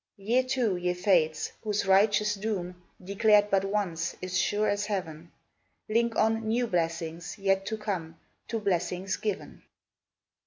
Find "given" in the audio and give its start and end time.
9.17-9.61